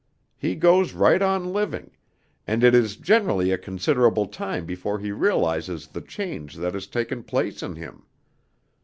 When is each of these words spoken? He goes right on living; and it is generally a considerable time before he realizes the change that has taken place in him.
He 0.35 0.55
goes 0.55 0.93
right 0.93 1.21
on 1.21 1.53
living; 1.53 1.91
and 2.47 2.63
it 2.63 2.73
is 2.73 2.95
generally 2.95 3.51
a 3.51 3.57
considerable 3.59 4.25
time 4.25 4.65
before 4.65 4.97
he 4.97 5.11
realizes 5.11 5.85
the 5.85 6.01
change 6.01 6.55
that 6.55 6.73
has 6.73 6.87
taken 6.87 7.21
place 7.21 7.61
in 7.61 7.75
him. 7.75 8.07